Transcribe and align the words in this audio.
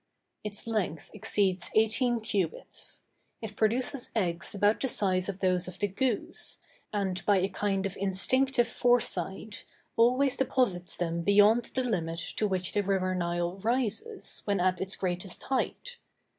Its 0.43 0.65
length 0.65 1.11
exceeds 1.13 1.69
eighteen 1.75 2.19
cubits. 2.19 3.03
It 3.39 3.55
produces 3.55 4.09
eggs 4.15 4.55
about 4.55 4.79
the 4.81 4.87
size 4.87 5.29
of 5.29 5.41
those 5.41 5.67
of 5.67 5.77
the 5.77 5.87
goose, 5.87 6.57
and, 6.91 7.23
by 7.27 7.37
a 7.37 7.47
kind 7.47 7.85
of 7.85 7.95
instinctive 7.97 8.67
foresight, 8.67 9.63
always 9.95 10.35
deposits 10.37 10.97
them 10.97 11.21
beyond 11.21 11.65
the 11.75 11.83
limit 11.83 12.17
to 12.37 12.47
which 12.47 12.73
the 12.73 12.81
river 12.81 13.13
Nile 13.13 13.57
rises, 13.59 14.41
when 14.45 14.59
at 14.59 14.81
its 14.81 14.95
greatest 14.95 15.43
height. 15.43 15.97